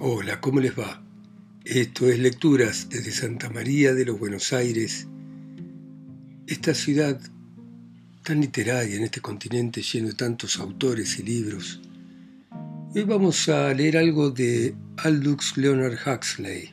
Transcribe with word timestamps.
Hola, 0.00 0.40
¿cómo 0.40 0.60
les 0.60 0.78
va? 0.78 1.02
Esto 1.64 2.08
es 2.08 2.20
Lecturas 2.20 2.88
desde 2.88 3.10
Santa 3.10 3.50
María 3.50 3.94
de 3.94 4.04
los 4.04 4.16
Buenos 4.16 4.52
Aires, 4.52 5.08
esta 6.46 6.72
ciudad 6.72 7.20
tan 8.22 8.40
literaria 8.40 8.94
en 8.94 9.02
este 9.02 9.20
continente 9.20 9.82
lleno 9.82 10.06
de 10.06 10.14
tantos 10.14 10.60
autores 10.60 11.18
y 11.18 11.24
libros. 11.24 11.80
Hoy 12.94 13.02
vamos 13.02 13.48
a 13.48 13.74
leer 13.74 13.96
algo 13.96 14.30
de 14.30 14.72
Aldous 14.98 15.56
Leonard 15.56 15.98
Huxley, 16.06 16.70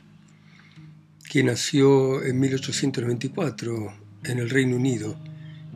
que 1.28 1.42
nació 1.42 2.22
en 2.24 2.38
1894 2.38 3.92
en 4.22 4.38
el 4.38 4.48
Reino 4.48 4.76
Unido 4.76 5.18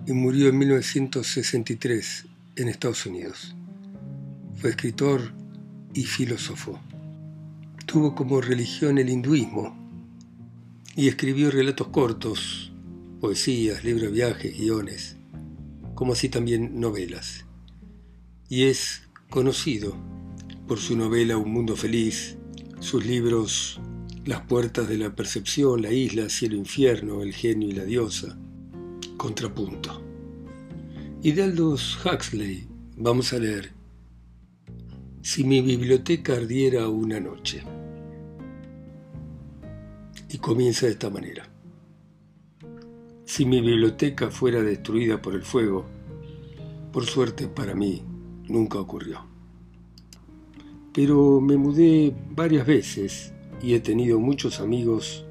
y 0.06 0.12
murió 0.12 0.50
en 0.50 0.56
1963 0.56 2.26
en 2.54 2.68
Estados 2.68 3.06
Unidos. 3.06 3.56
Fue 4.54 4.70
escritor 4.70 5.32
y 5.94 6.04
filósofo. 6.04 6.80
Tuvo 7.86 8.14
como 8.14 8.40
religión 8.40 8.98
el 8.98 9.08
hinduismo 9.08 9.76
y 10.96 11.08
escribió 11.08 11.50
relatos 11.50 11.88
cortos, 11.88 12.72
poesías, 13.20 13.84
libros 13.84 14.04
de 14.04 14.10
viajes, 14.10 14.56
guiones, 14.56 15.16
como 15.94 16.12
así 16.12 16.28
también 16.28 16.78
novelas. 16.80 17.46
Y 18.48 18.64
es 18.64 19.08
conocido 19.28 19.96
por 20.66 20.78
su 20.78 20.96
novela 20.96 21.36
Un 21.36 21.52
Mundo 21.52 21.76
Feliz, 21.76 22.36
sus 22.80 23.04
libros 23.04 23.80
Las 24.24 24.42
Puertas 24.42 24.88
de 24.88 24.98
la 24.98 25.14
Percepción, 25.14 25.82
La 25.82 25.92
Isla, 25.92 26.28
Cielo 26.28 26.56
Infierno, 26.56 27.22
El 27.22 27.34
Genio 27.34 27.68
y 27.68 27.72
la 27.72 27.84
Diosa, 27.84 28.38
Contrapunto. 29.16 30.02
Y 31.22 31.32
de 31.32 31.42
Aldous 31.42 31.98
Huxley 32.04 32.66
vamos 32.96 33.32
a 33.32 33.38
leer 33.38 33.72
Si 35.22 35.44
mi 35.44 35.60
biblioteca 35.60 36.34
ardiera 36.34 36.88
una 36.88 37.20
noche 37.20 37.62
y 40.32 40.38
comienza 40.38 40.86
de 40.86 40.92
esta 40.92 41.10
manera. 41.10 41.48
Si 43.24 43.44
mi 43.44 43.60
biblioteca 43.60 44.30
fuera 44.30 44.62
destruida 44.62 45.20
por 45.20 45.34
el 45.34 45.42
fuego, 45.42 45.86
por 46.92 47.04
suerte 47.06 47.48
para 47.48 47.74
mí 47.74 48.02
nunca 48.48 48.78
ocurrió. 48.78 49.24
Pero 50.92 51.40
me 51.40 51.56
mudé 51.56 52.14
varias 52.30 52.66
veces 52.66 53.32
y 53.62 53.74
he 53.74 53.80
tenido 53.80 54.18
muchos 54.20 54.60
amigos 54.60 55.24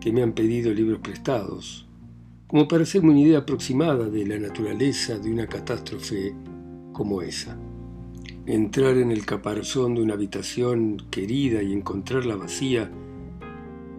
que 0.00 0.12
me 0.12 0.22
han 0.22 0.32
pedido 0.32 0.72
libros 0.72 1.00
prestados, 1.00 1.86
como 2.46 2.68
para 2.68 2.82
hacerme 2.82 3.10
una 3.10 3.20
idea 3.20 3.38
aproximada 3.38 4.08
de 4.08 4.26
la 4.26 4.38
naturaleza 4.38 5.18
de 5.18 5.30
una 5.30 5.46
catástrofe 5.46 6.34
como 6.92 7.22
esa. 7.22 7.58
Entrar 8.44 8.96
en 8.96 9.10
el 9.10 9.24
caparazón 9.24 9.94
de 9.94 10.02
una 10.02 10.14
habitación 10.14 10.96
querida 11.10 11.62
y 11.62 11.72
encontrarla 11.72 12.36
vacía 12.36 12.90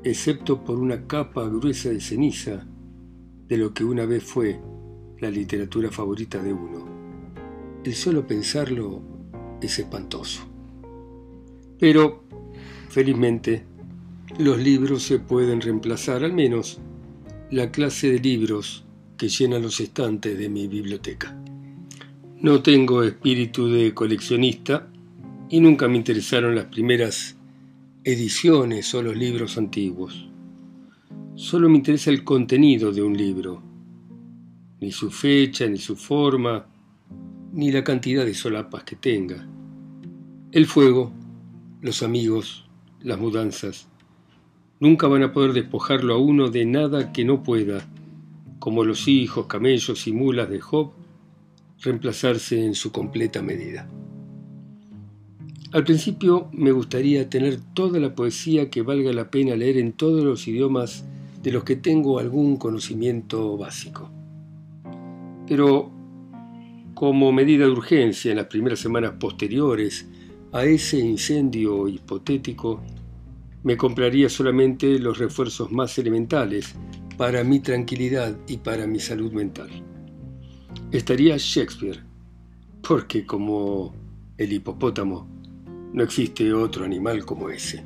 excepto 0.03 0.63
por 0.63 0.77
una 0.79 1.07
capa 1.07 1.47
gruesa 1.47 1.89
de 1.89 2.01
ceniza 2.01 2.65
de 3.47 3.57
lo 3.57 3.73
que 3.73 3.83
una 3.83 4.05
vez 4.05 4.23
fue 4.23 4.59
la 5.19 5.29
literatura 5.29 5.89
favorita 5.89 6.41
de 6.41 6.53
uno. 6.53 6.85
El 7.83 7.93
solo 7.93 8.25
pensarlo 8.27 9.01
es 9.61 9.79
espantoso. 9.79 10.41
Pero, 11.79 12.23
felizmente, 12.89 13.63
los 14.39 14.59
libros 14.59 15.03
se 15.03 15.19
pueden 15.19 15.61
reemplazar, 15.61 16.23
al 16.23 16.33
menos 16.33 16.79
la 17.51 17.71
clase 17.71 18.11
de 18.11 18.19
libros 18.19 18.85
que 19.17 19.29
llenan 19.29 19.61
los 19.61 19.79
estantes 19.79 20.37
de 20.37 20.49
mi 20.49 20.67
biblioteca. 20.67 21.37
No 22.41 22.61
tengo 22.61 23.03
espíritu 23.03 23.69
de 23.69 23.93
coleccionista 23.93 24.87
y 25.49 25.59
nunca 25.61 25.87
me 25.87 25.97
interesaron 25.97 26.55
las 26.55 26.65
primeras 26.65 27.37
ediciones 28.05 28.93
o 28.93 29.01
los 29.01 29.15
libros 29.15 29.57
antiguos. 29.57 30.29
Solo 31.35 31.69
me 31.69 31.77
interesa 31.77 32.09
el 32.09 32.25
contenido 32.25 32.91
de 32.91 33.01
un 33.01 33.15
libro, 33.15 33.63
ni 34.81 34.91
su 34.91 35.09
fecha, 35.09 35.67
ni 35.67 35.77
su 35.77 35.95
forma, 35.95 36.67
ni 37.53 37.71
la 37.71 37.83
cantidad 37.83 38.25
de 38.25 38.33
solapas 38.33 38.83
que 38.83 38.97
tenga. 38.97 39.47
El 40.51 40.65
fuego, 40.65 41.13
los 41.81 42.03
amigos, 42.03 42.65
las 43.01 43.17
mudanzas, 43.17 43.87
nunca 44.81 45.07
van 45.07 45.23
a 45.23 45.31
poder 45.31 45.53
despojarlo 45.53 46.13
a 46.13 46.17
uno 46.17 46.49
de 46.49 46.65
nada 46.65 47.13
que 47.13 47.23
no 47.23 47.41
pueda, 47.41 47.87
como 48.59 48.83
los 48.83 49.07
hijos, 49.07 49.47
camellos 49.47 50.07
y 50.07 50.11
mulas 50.11 50.49
de 50.49 50.59
Job, 50.59 50.91
reemplazarse 51.79 52.65
en 52.65 52.75
su 52.75 52.91
completa 52.91 53.41
medida. 53.41 53.87
Al 55.73 55.83
principio 55.83 56.49
me 56.51 56.71
gustaría 56.71 57.31
tener 57.31 57.59
toda 57.73 57.99
la 57.99 58.13
poesía 58.13 58.69
que 58.69 58.83
valga 58.83 59.11
la 59.11 59.31
pena 59.31 59.55
leer 59.55 59.77
en 59.77 59.93
todos 59.93 60.23
los 60.23 60.47
idiomas 60.47 61.03
de 61.41 61.51
los 61.51 61.63
que 61.63 61.75
tengo 61.75 62.19
algún 62.19 62.57
conocimiento 62.57 63.57
básico. 63.57 64.07
Pero 65.47 65.89
como 66.93 67.31
medida 67.31 67.65
de 67.65 67.71
urgencia 67.71 68.29
en 68.29 68.37
las 68.37 68.45
primeras 68.45 68.81
semanas 68.81 69.13
posteriores 69.19 70.07
a 70.51 70.63
ese 70.63 70.99
incendio 70.99 71.87
hipotético, 71.87 72.79
me 73.63 73.75
compraría 73.75 74.29
solamente 74.29 74.99
los 74.99 75.17
refuerzos 75.17 75.71
más 75.71 75.97
elementales 75.97 76.75
para 77.17 77.43
mi 77.43 77.61
tranquilidad 77.61 78.37
y 78.47 78.57
para 78.57 78.85
mi 78.85 78.99
salud 78.99 79.31
mental. 79.31 79.71
Estaría 80.91 81.35
Shakespeare, 81.39 82.03
porque 82.87 83.25
como 83.25 83.95
el 84.37 84.53
hipopótamo 84.53 85.32
no 85.93 86.03
existe 86.03 86.51
otro 86.51 86.85
animal 86.85 87.23
como 87.23 87.49
ese. 87.49 87.83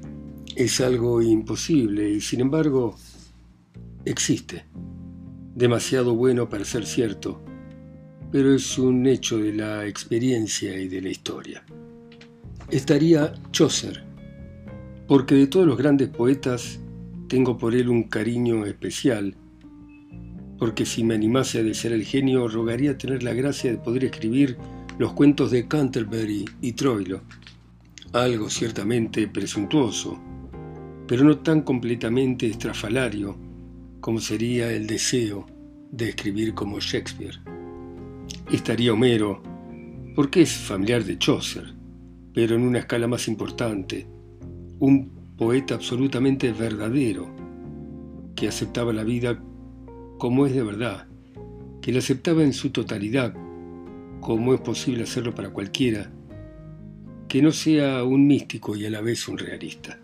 Es 0.55 0.79
algo 0.81 1.21
imposible 1.21 2.09
y 2.09 2.21
sin 2.21 2.39
embargo 2.39 2.95
existe. 4.05 4.65
Demasiado 5.53 6.15
bueno 6.15 6.47
para 6.47 6.63
ser 6.63 6.85
cierto, 6.85 7.41
pero 8.31 8.53
es 8.53 8.77
un 8.77 9.05
hecho 9.07 9.37
de 9.37 9.53
la 9.53 9.85
experiencia 9.85 10.79
y 10.79 10.87
de 10.87 11.01
la 11.01 11.09
historia. 11.09 11.63
Estaría 12.69 13.33
Chaucer, 13.51 14.03
porque 15.07 15.35
de 15.35 15.47
todos 15.47 15.67
los 15.67 15.77
grandes 15.77 16.09
poetas 16.09 16.79
tengo 17.27 17.57
por 17.57 17.75
él 17.75 17.89
un 17.89 18.03
cariño 18.03 18.65
especial, 18.65 19.35
porque 20.57 20.85
si 20.85 21.03
me 21.03 21.15
animase 21.15 21.59
a 21.59 21.63
desear 21.63 21.93
el 21.93 22.05
genio, 22.05 22.47
rogaría 22.47 22.97
tener 22.97 23.23
la 23.23 23.33
gracia 23.33 23.71
de 23.71 23.77
poder 23.77 24.05
escribir 24.05 24.57
los 24.97 25.13
cuentos 25.13 25.51
de 25.51 25.67
Canterbury 25.67 26.45
y 26.61 26.71
Troilo 26.73 27.21
algo 28.13 28.49
ciertamente 28.49 29.27
presuntuoso, 29.27 30.19
pero 31.07 31.23
no 31.23 31.37
tan 31.39 31.61
completamente 31.61 32.47
estrafalario 32.47 33.37
como 33.99 34.19
sería 34.19 34.71
el 34.71 34.87
deseo 34.87 35.45
de 35.91 36.09
escribir 36.09 36.53
como 36.53 36.79
Shakespeare. 36.79 37.39
Estaría 38.51 38.93
Homero, 38.93 39.41
porque 40.15 40.41
es 40.41 40.51
familiar 40.51 41.03
de 41.03 41.17
Chaucer, 41.17 41.73
pero 42.33 42.55
en 42.55 42.61
una 42.61 42.79
escala 42.79 43.07
más 43.07 43.27
importante, 43.27 44.07
un 44.79 45.09
poeta 45.37 45.75
absolutamente 45.75 46.51
verdadero, 46.51 47.27
que 48.35 48.47
aceptaba 48.47 48.93
la 48.93 49.03
vida 49.03 49.41
como 50.17 50.45
es 50.45 50.53
de 50.53 50.63
verdad, 50.63 51.07
que 51.81 51.91
la 51.91 51.99
aceptaba 51.99 52.43
en 52.43 52.53
su 52.53 52.71
totalidad, 52.71 53.33
como 54.19 54.53
es 54.53 54.61
posible 54.61 55.03
hacerlo 55.03 55.33
para 55.33 55.49
cualquiera, 55.49 56.11
que 57.27 57.41
no 57.41 57.51
sea 57.51 58.03
un 58.03 58.25
místico 58.25 58.75
y 58.75 58.85
a 58.85 58.89
la 58.89 59.01
vez 59.01 59.27
un 59.27 59.37
realista. 59.37 59.99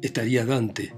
Estaría 0.00 0.44
Dante, 0.44 0.92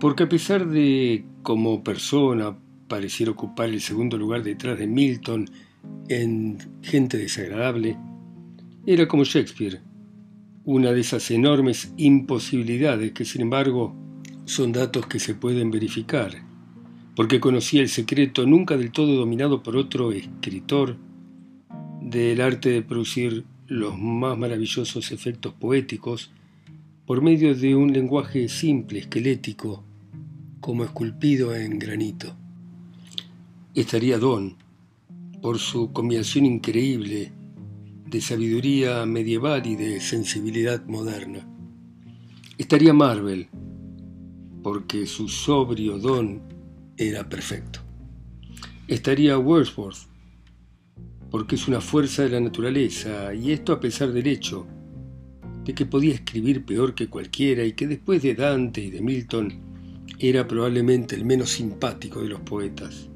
porque 0.00 0.24
a 0.24 0.28
pesar 0.28 0.66
de 0.66 1.24
como 1.42 1.82
persona 1.84 2.56
pareciera 2.88 3.32
ocupar 3.32 3.68
el 3.68 3.80
segundo 3.80 4.18
lugar 4.18 4.42
detrás 4.42 4.78
de 4.78 4.86
Milton 4.86 5.48
en 6.08 6.58
Gente 6.82 7.18
desagradable, 7.18 7.96
era 8.86 9.06
como 9.08 9.24
Shakespeare, 9.24 9.80
una 10.64 10.92
de 10.92 11.00
esas 11.00 11.30
enormes 11.30 11.92
imposibilidades 11.96 13.12
que 13.12 13.24
sin 13.24 13.42
embargo 13.42 13.94
son 14.44 14.72
datos 14.72 15.06
que 15.06 15.18
se 15.18 15.34
pueden 15.34 15.70
verificar, 15.70 16.32
porque 17.14 17.40
conocía 17.40 17.82
el 17.82 17.88
secreto 17.88 18.46
nunca 18.46 18.76
del 18.76 18.92
todo 18.92 19.14
dominado 19.14 19.62
por 19.62 19.76
otro 19.76 20.12
escritor 20.12 20.96
del 22.06 22.40
arte 22.40 22.68
de 22.68 22.82
producir 22.82 23.44
los 23.66 23.98
más 23.98 24.38
maravillosos 24.38 25.10
efectos 25.10 25.52
poéticos 25.54 26.30
por 27.04 27.20
medio 27.20 27.52
de 27.52 27.74
un 27.74 27.92
lenguaje 27.92 28.48
simple, 28.48 29.00
esquelético, 29.00 29.82
como 30.60 30.84
esculpido 30.84 31.52
en 31.56 31.80
granito. 31.80 32.36
Estaría 33.74 34.18
Don, 34.18 34.54
por 35.42 35.58
su 35.58 35.92
combinación 35.92 36.46
increíble 36.46 37.32
de 38.06 38.20
sabiduría 38.20 39.04
medieval 39.04 39.66
y 39.66 39.74
de 39.74 40.00
sensibilidad 40.00 40.86
moderna. 40.86 41.44
Estaría 42.56 42.92
Marvel, 42.92 43.48
porque 44.62 45.06
su 45.06 45.28
sobrio 45.28 45.98
don 45.98 46.40
era 46.96 47.28
perfecto. 47.28 47.80
Estaría 48.86 49.36
Wordsworth, 49.38 50.06
porque 51.30 51.56
es 51.56 51.68
una 51.68 51.80
fuerza 51.80 52.22
de 52.22 52.30
la 52.30 52.40
naturaleza, 52.40 53.34
y 53.34 53.52
esto 53.52 53.72
a 53.72 53.80
pesar 53.80 54.12
del 54.12 54.26
hecho 54.26 54.66
de 55.64 55.74
que 55.74 55.84
podía 55.84 56.14
escribir 56.14 56.64
peor 56.64 56.94
que 56.94 57.08
cualquiera 57.08 57.64
y 57.64 57.72
que 57.72 57.88
después 57.88 58.22
de 58.22 58.34
Dante 58.34 58.80
y 58.80 58.90
de 58.90 59.00
Milton 59.00 60.04
era 60.18 60.46
probablemente 60.46 61.16
el 61.16 61.24
menos 61.24 61.50
simpático 61.50 62.22
de 62.22 62.28
los 62.28 62.40
poetas. 62.40 63.08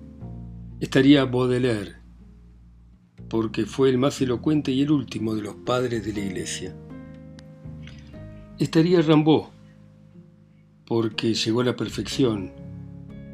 Estaría 0.80 1.24
Baudelaire, 1.24 1.94
porque 3.28 3.66
fue 3.66 3.90
el 3.90 3.98
más 3.98 4.20
elocuente 4.20 4.72
y 4.72 4.82
el 4.82 4.90
último 4.90 5.34
de 5.34 5.42
los 5.42 5.54
padres 5.54 6.04
de 6.04 6.12
la 6.12 6.20
Iglesia. 6.20 6.74
Estaría 8.58 9.00
Rimbaud, 9.00 9.44
porque 10.84 11.32
llegó 11.34 11.60
a 11.60 11.64
la 11.64 11.76
perfección, 11.76 12.52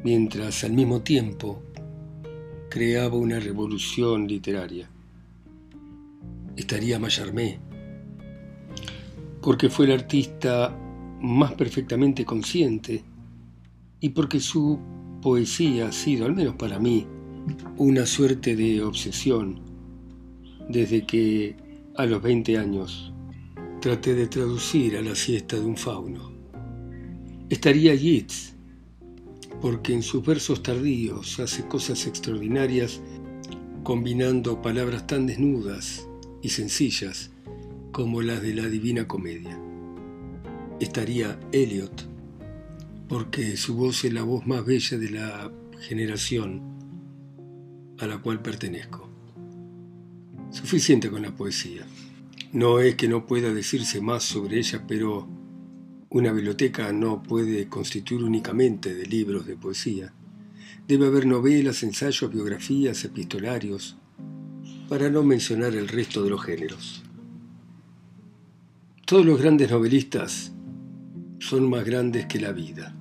mientras 0.03 0.63
al 0.63 0.73
mismo 0.73 1.01
tiempo 1.01 1.63
creaba 2.77 3.15
una 3.15 3.39
revolución 3.39 4.27
literaria. 4.27 4.87
Estaría 6.55 6.99
Mallarmé, 6.99 7.57
porque 9.41 9.67
fue 9.67 9.87
el 9.87 9.93
artista 9.93 10.77
más 11.19 11.53
perfectamente 11.53 12.23
consciente 12.23 13.03
y 13.99 14.09
porque 14.09 14.39
su 14.39 14.77
poesía 15.23 15.87
ha 15.87 15.91
sido, 15.91 16.27
al 16.27 16.35
menos 16.35 16.53
para 16.53 16.77
mí, 16.77 17.07
una 17.77 18.05
suerte 18.05 18.55
de 18.55 18.83
obsesión 18.83 19.59
desde 20.69 21.03
que 21.03 21.55
a 21.95 22.05
los 22.05 22.21
20 22.21 22.59
años 22.59 23.11
traté 23.81 24.13
de 24.13 24.27
traducir 24.27 24.97
a 24.97 25.01
la 25.01 25.15
siesta 25.15 25.55
de 25.55 25.65
un 25.65 25.77
fauno. 25.77 26.31
Estaría 27.49 27.95
Yeats, 27.95 28.55
porque 29.61 29.93
en 29.93 30.03
sus 30.03 30.25
versos 30.25 30.61
tardíos 30.63 31.39
hace 31.39 31.67
cosas 31.67 32.05
extraordinarias 32.05 33.01
combinando 33.83 34.61
palabras 34.61 35.07
tan 35.07 35.25
desnudas 35.25 36.07
y 36.41 36.49
sencillas 36.49 37.31
como 37.91 38.21
las 38.21 38.41
de 38.41 38.53
la 38.53 38.67
Divina 38.67 39.07
Comedia. 39.07 39.59
Estaría 40.79 41.39
Eliot, 41.51 42.07
porque 43.07 43.57
su 43.57 43.75
voz 43.75 44.03
es 44.05 44.13
la 44.13 44.23
voz 44.23 44.45
más 44.45 44.65
bella 44.65 44.97
de 44.97 45.09
la 45.09 45.51
generación 45.79 46.61
a 47.99 48.05
la 48.05 48.19
cual 48.19 48.41
pertenezco. 48.41 49.09
Suficiente 50.51 51.09
con 51.09 51.23
la 51.23 51.35
poesía. 51.35 51.85
No 52.53 52.79
es 52.79 52.95
que 52.95 53.07
no 53.07 53.25
pueda 53.25 53.53
decirse 53.53 54.01
más 54.01 54.23
sobre 54.23 54.59
ella, 54.59 54.85
pero 54.87 55.27
una 56.09 56.31
biblioteca 56.31 56.91
no 56.93 57.21
puede 57.21 57.67
constituir 57.67 58.23
únicamente 58.23 58.95
de 58.95 59.05
libros 59.05 59.45
de 59.45 59.57
poesía. 59.57 60.13
Debe 60.87 61.07
haber 61.07 61.25
novelas, 61.25 61.83
ensayos, 61.83 62.31
biografías, 62.31 63.03
epistolarios, 63.03 63.97
para 64.87 65.09
no 65.09 65.23
mencionar 65.23 65.75
el 65.75 65.89
resto 65.89 66.23
de 66.23 66.29
los 66.29 66.43
géneros. 66.43 67.03
Todos 69.05 69.25
los 69.25 69.41
grandes 69.41 69.69
novelistas 69.69 70.53
son 71.39 71.69
más 71.69 71.83
grandes 71.83 72.25
que 72.25 72.39
la 72.39 72.53
vida, 72.53 72.95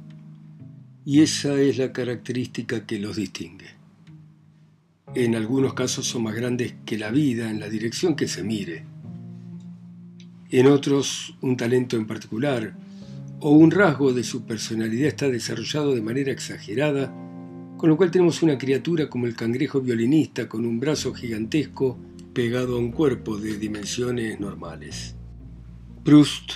y 1.05 1.21
esa 1.21 1.61
es 1.61 1.79
la 1.79 1.93
característica 1.93 2.87
que 2.87 2.99
los 2.99 3.17
distingue. 3.17 3.77
En 5.15 5.37
algunos 5.37 5.75
casos 5.75 6.07
son 6.07 6.25
más 6.25 6.35
grandes 6.35 6.75
que 6.85 6.99
la 6.99 7.11
vida 7.11 7.51
en 7.51 7.61
la 7.61 7.69
dirección 7.69 8.17
que 8.17 8.27
se 8.27 8.43
mire. 8.43 8.85
En 10.51 10.67
otros, 10.67 11.37
un 11.41 11.57
talento 11.57 11.97
en 11.97 12.07
particular, 12.07 12.77
o 13.41 13.51
un 13.51 13.71
rasgo 13.71 14.13
de 14.13 14.25
su 14.25 14.45
personalidad 14.45 15.09
está 15.09 15.29
desarrollado 15.29 15.95
de 15.95 16.03
manera 16.03 16.33
exagerada, 16.33 17.15
con 17.77 17.91
lo 17.91 17.97
cual 17.97 18.11
tenemos 18.11 18.43
una 18.43 18.57
criatura 18.57 19.11
como 19.11 19.27
el 19.27 19.37
cangrejo 19.37 19.81
violinista 19.81 20.49
con 20.49 20.65
un 20.65 20.81
brazo 20.81 21.13
gigantesco 21.13 21.99
pegado 22.33 22.77
a 22.77 22.79
un 22.79 22.93
cuerpo 22.93 23.37
de 23.37 23.59
dimensiones 23.59 24.41
normales. 24.41 25.15
Proust 26.05 26.53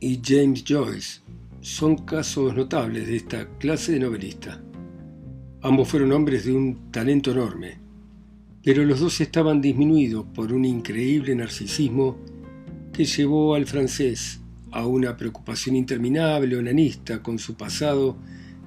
y 0.00 0.20
James 0.24 0.64
Joyce 0.66 1.20
son 1.60 2.04
casos 2.04 2.54
notables 2.54 3.06
de 3.06 3.16
esta 3.16 3.48
clase 3.58 3.92
de 3.92 4.00
novelista. 4.00 4.62
Ambos 5.62 5.88
fueron 5.88 6.12
hombres 6.12 6.44
de 6.44 6.52
un 6.52 6.90
talento 6.90 7.30
enorme, 7.32 7.78
pero 8.62 8.84
los 8.84 9.00
dos 9.00 9.20
estaban 9.20 9.60
disminuidos 9.60 10.26
por 10.34 10.52
un 10.52 10.64
increíble 10.64 11.34
narcisismo 11.36 12.18
que 12.92 13.04
llevó 13.04 13.54
al 13.54 13.66
francés 13.66 14.40
a 14.72 14.86
una 14.86 15.16
preocupación 15.16 15.76
interminable, 15.76 16.56
onanista, 16.56 17.22
con 17.22 17.38
su 17.38 17.54
pasado 17.54 18.16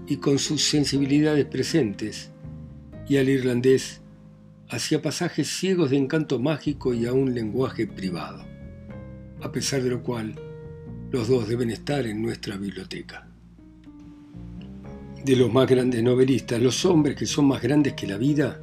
y 0.08 0.18
con 0.18 0.40
sus 0.40 0.64
sensibilidades 0.64 1.46
presentes, 1.46 2.32
y 3.08 3.18
al 3.18 3.30
irlandés 3.30 4.02
hacia 4.70 5.02
pasajes 5.02 5.48
ciegos 5.48 5.90
de 5.90 5.98
encanto 5.98 6.40
mágico 6.40 6.94
y 6.94 7.06
a 7.06 7.14
un 7.14 7.34
lenguaje 7.34 7.88
privado, 7.88 8.46
a 9.42 9.52
pesar 9.52 9.82
de 9.82 9.90
lo 9.90 10.04
cual 10.04 10.36
los 11.12 11.28
dos 11.28 11.48
deben 11.48 11.72
estar 11.72 12.06
en 12.06 12.22
nuestra 12.22 12.56
biblioteca. 12.58 13.28
De 15.26 15.36
los 15.36 15.52
más 15.52 15.68
grandes 15.68 16.04
novelistas, 16.04 16.62
los 16.62 16.86
hombres 16.86 17.16
que 17.16 17.26
son 17.26 17.46
más 17.46 17.62
grandes 17.62 17.94
que 17.94 18.08
la 18.08 18.18
vida, 18.18 18.62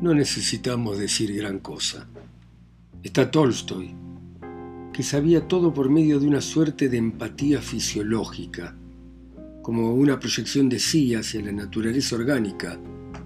no 0.00 0.14
necesitamos 0.14 0.98
decir 0.98 1.34
gran 1.36 1.58
cosa. 1.58 2.08
Está 3.02 3.30
Tolstoy, 3.30 3.94
que 4.94 5.02
sabía 5.02 5.48
todo 5.48 5.74
por 5.74 5.90
medio 5.90 6.20
de 6.20 6.28
una 6.28 6.40
suerte 6.40 6.88
de 6.88 6.98
empatía 6.98 7.60
fisiológica, 7.60 8.76
como 9.60 9.92
una 9.92 10.20
proyección 10.20 10.68
de 10.68 10.78
sí 10.78 11.16
hacia 11.16 11.42
la 11.42 11.50
naturaleza 11.50 12.14
orgánica 12.14 12.78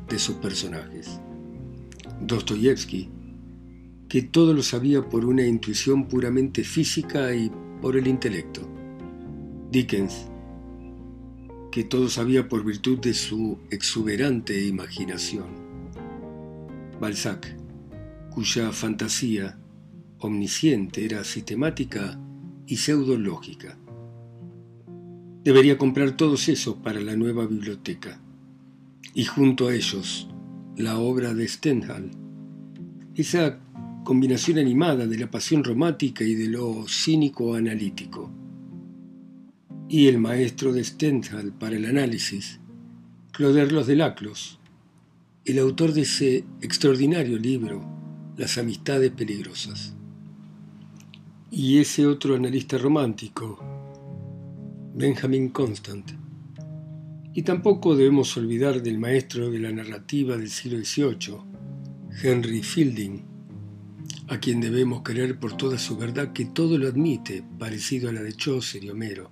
de 0.09 0.19
sus 0.19 0.37
personajes. 0.37 1.21
Dostoyevsky, 2.23 3.11
que 4.09 4.23
todo 4.23 4.55
lo 4.55 4.63
sabía 4.63 5.07
por 5.07 5.27
una 5.27 5.47
intuición 5.47 6.09
puramente 6.09 6.65
física 6.65 7.35
y 7.35 7.53
por 7.83 7.99
el 7.99 8.07
intelecto. 8.07 8.67
Dickens, 9.71 10.27
que 11.71 11.85
todo 11.85 12.09
sabía 12.09 12.49
por 12.49 12.65
virtud 12.65 12.99
de 12.99 13.13
su 13.13 13.59
exuberante 13.71 14.67
imaginación. 14.67 15.49
Balzac, 16.99 17.55
cuya 18.31 18.73
fantasía 18.73 19.58
omnisciente, 20.21 21.05
era 21.05 21.25
sistemática 21.25 22.19
y 22.67 22.77
pseudológica. 22.77 23.79
Debería 25.45 25.79
comprar 25.79 26.17
todos 26.17 26.49
esos 26.49 26.77
para 26.77 27.01
la 27.01 27.17
nueva 27.17 27.47
biblioteca. 27.47 28.21
Y 29.15 29.25
junto 29.25 29.69
a 29.69 29.75
ellos, 29.75 30.29
la 30.77 30.99
obra 30.99 31.35
de 31.35 31.49
Stendhal. 31.49 32.11
Esa 33.15 33.61
combinación 34.05 34.59
animada 34.59 35.07
de 35.07 35.19
la 35.19 35.31
pasión 35.31 35.65
romántica 35.65 36.25
y 36.25 36.35
de 36.35 36.49
lo 36.49 36.87
cínico 36.89 37.55
analítico. 37.55 38.31
Y 39.89 40.09
el 40.09 40.19
maestro 40.19 40.73
de 40.73 40.85
Stendhal 40.85 41.53
para 41.53 41.77
el 41.77 41.87
análisis, 41.87 42.61
Cloderlos 43.33 43.87
de 43.87 43.97
Laclos, 43.97 44.59
el 45.45 45.59
autor 45.59 45.93
de 45.93 46.03
ese 46.03 46.45
extraordinario 46.61 47.39
libro, 47.39 47.83
Las 48.37 48.59
amistades 48.59 49.11
peligrosas 49.13 49.98
y 51.51 51.79
ese 51.79 52.07
otro 52.07 52.35
analista 52.35 52.77
romántico, 52.77 53.59
Benjamin 54.95 55.49
Constant. 55.49 56.11
Y 57.33 57.43
tampoco 57.43 57.97
debemos 57.97 58.37
olvidar 58.37 58.83
del 58.83 58.99
maestro 58.99 59.51
de 59.51 59.59
la 59.59 59.73
narrativa 59.73 60.37
del 60.37 60.51
siglo 60.51 60.79
XVIII, 60.85 61.39
Henry 62.23 62.63
Fielding, 62.63 63.23
a 64.29 64.39
quien 64.39 64.61
debemos 64.61 65.03
querer 65.03 65.39
por 65.39 65.57
toda 65.57 65.79
su 65.79 65.97
verdad 65.97 66.33
que 66.33 66.45
todo 66.45 66.77
lo 66.77 66.87
admite, 66.87 67.43
parecido 67.59 68.11
a 68.11 68.13
la 68.13 68.23
de 68.23 68.35
Chaucer 68.35 68.85
y 68.85 68.91
Homero, 68.91 69.31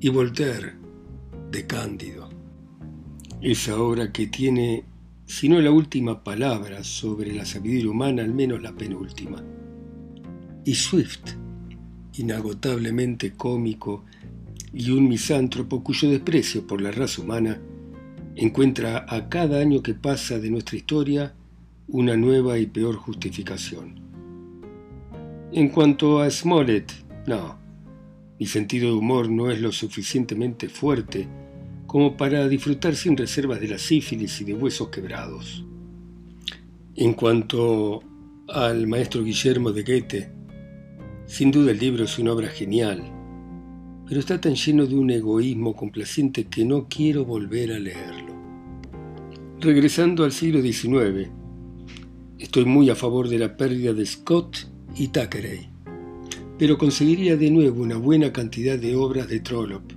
y 0.00 0.08
Voltaire, 0.08 0.74
de 1.50 1.66
Cándido. 1.66 2.30
Esa 3.42 3.78
obra 3.78 4.10
que 4.10 4.28
tiene, 4.28 4.84
si 5.26 5.50
no 5.50 5.60
la 5.60 5.70
última 5.70 6.24
palabra 6.24 6.82
sobre 6.82 7.34
la 7.34 7.44
sabiduría 7.44 7.90
humana, 7.90 8.22
al 8.22 8.32
menos 8.32 8.62
la 8.62 8.74
penúltima 8.74 9.42
y 10.66 10.74
Swift, 10.74 11.36
inagotablemente 12.14 13.32
cómico 13.34 14.04
y 14.74 14.90
un 14.90 15.08
misántropo 15.08 15.82
cuyo 15.82 16.10
desprecio 16.10 16.66
por 16.66 16.82
la 16.82 16.90
raza 16.90 17.22
humana 17.22 17.60
encuentra 18.34 19.06
a 19.08 19.28
cada 19.28 19.60
año 19.60 19.80
que 19.80 19.94
pasa 19.94 20.40
de 20.40 20.50
nuestra 20.50 20.76
historia 20.76 21.34
una 21.86 22.16
nueva 22.16 22.58
y 22.58 22.66
peor 22.66 22.96
justificación. 22.96 24.00
En 25.52 25.68
cuanto 25.68 26.20
a 26.20 26.28
Smollett, 26.28 26.92
no, 27.28 27.58
mi 28.40 28.46
sentido 28.46 28.88
de 28.88 28.96
humor 28.96 29.30
no 29.30 29.52
es 29.52 29.60
lo 29.60 29.70
suficientemente 29.70 30.68
fuerte 30.68 31.28
como 31.86 32.16
para 32.16 32.48
disfrutar 32.48 32.96
sin 32.96 33.16
reservas 33.16 33.60
de 33.60 33.68
la 33.68 33.78
sífilis 33.78 34.40
y 34.40 34.44
de 34.44 34.54
huesos 34.54 34.88
quebrados. 34.88 35.64
En 36.96 37.14
cuanto 37.14 38.02
al 38.48 38.88
maestro 38.88 39.22
Guillermo 39.22 39.70
de 39.70 39.82
Goethe, 39.84 40.35
sin 41.26 41.50
duda 41.50 41.72
el 41.72 41.78
libro 41.78 42.04
es 42.04 42.18
una 42.18 42.32
obra 42.32 42.48
genial, 42.48 43.02
pero 44.06 44.20
está 44.20 44.40
tan 44.40 44.54
lleno 44.54 44.86
de 44.86 44.94
un 44.94 45.10
egoísmo 45.10 45.74
complaciente 45.74 46.44
que 46.44 46.64
no 46.64 46.86
quiero 46.88 47.24
volver 47.24 47.72
a 47.72 47.78
leerlo. 47.78 48.34
Regresando 49.60 50.22
al 50.24 50.32
siglo 50.32 50.62
XIX, 50.62 51.28
estoy 52.38 52.64
muy 52.64 52.90
a 52.90 52.94
favor 52.94 53.28
de 53.28 53.38
la 53.38 53.56
pérdida 53.56 53.92
de 53.92 54.06
Scott 54.06 54.68
y 54.96 55.08
Thackeray. 55.08 55.68
pero 56.58 56.78
conseguiría 56.78 57.36
de 57.36 57.50
nuevo 57.50 57.82
una 57.82 57.98
buena 57.98 58.32
cantidad 58.32 58.78
de 58.78 58.96
obras 58.96 59.28
de 59.28 59.40
Trollope. 59.40 59.94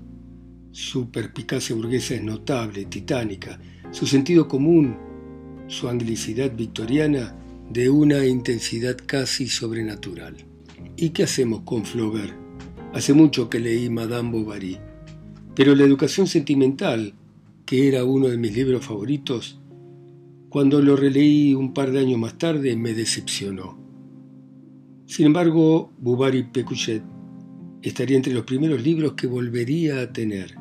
Su 0.71 1.09
perspicacia 1.09 1.73
burguesa 1.73 2.15
es 2.15 2.23
notable, 2.23 2.83
titánica, 2.85 3.59
su 3.91 4.05
sentido 4.05 4.47
común, 4.47 4.97
su 5.67 5.87
anglicidad 5.87 6.53
victoriana, 6.53 7.35
de 7.69 7.89
una 7.89 8.25
intensidad 8.25 8.97
casi 9.05 9.47
sobrenatural. 9.47 10.48
¿Y 10.97 11.09
qué 11.09 11.23
hacemos 11.23 11.61
con 11.61 11.85
Flaubert? 11.85 12.33
Hace 12.93 13.13
mucho 13.13 13.49
que 13.49 13.59
leí 13.59 13.89
Madame 13.89 14.31
Bovary, 14.31 14.77
pero 15.55 15.75
la 15.75 15.83
educación 15.83 16.27
sentimental, 16.27 17.13
que 17.65 17.87
era 17.87 18.03
uno 18.03 18.27
de 18.27 18.37
mis 18.37 18.55
libros 18.55 18.85
favoritos, 18.85 19.61
cuando 20.49 20.81
lo 20.81 20.95
releí 20.95 21.53
un 21.53 21.73
par 21.73 21.91
de 21.91 21.99
años 21.99 22.19
más 22.19 22.37
tarde 22.37 22.75
me 22.75 22.93
decepcionó. 22.93 23.77
Sin 25.05 25.27
embargo, 25.27 25.91
Bovary 25.99 26.43
Pécuchet 26.43 27.03
estaría 27.81 28.17
entre 28.17 28.33
los 28.33 28.45
primeros 28.45 28.81
libros 28.83 29.13
que 29.13 29.27
volvería 29.27 30.01
a 30.01 30.11
tener. 30.11 30.55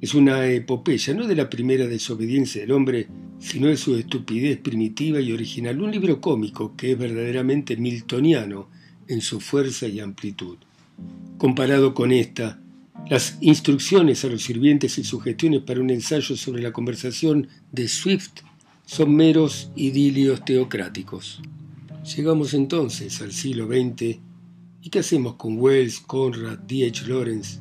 Es 0.00 0.14
una 0.14 0.46
epopeya, 0.46 1.14
no 1.14 1.26
de 1.26 1.36
la 1.36 1.50
primera 1.50 1.86
desobediencia 1.86 2.60
del 2.60 2.72
hombre, 2.72 3.08
sino 3.38 3.68
de 3.68 3.76
su 3.76 3.96
estupidez 3.96 4.58
primitiva 4.58 5.20
y 5.20 5.32
original, 5.32 5.80
un 5.80 5.90
libro 5.90 6.20
cómico 6.20 6.76
que 6.76 6.92
es 6.92 6.98
verdaderamente 6.98 7.76
miltoniano 7.76 8.68
en 9.10 9.20
su 9.20 9.40
fuerza 9.40 9.86
y 9.86 10.00
amplitud. 10.00 10.56
Comparado 11.36 11.92
con 11.92 12.12
esta, 12.12 12.60
las 13.08 13.36
instrucciones 13.40 14.24
a 14.24 14.28
los 14.28 14.42
sirvientes 14.42 14.96
y 14.98 15.04
sugestiones 15.04 15.60
para 15.60 15.80
un 15.80 15.90
ensayo 15.90 16.36
sobre 16.36 16.62
la 16.62 16.72
conversación 16.72 17.48
de 17.72 17.88
Swift 17.88 18.40
son 18.86 19.14
meros 19.14 19.70
idilios 19.76 20.44
teocráticos. 20.44 21.42
Llegamos 22.16 22.54
entonces 22.54 23.20
al 23.20 23.32
siglo 23.32 23.66
XX 23.66 24.20
¿Y 24.82 24.88
qué 24.88 25.00
hacemos 25.00 25.34
con 25.34 25.58
Wells, 25.58 26.00
Conrad, 26.00 26.58
D.H. 26.60 27.06
Lawrence? 27.06 27.60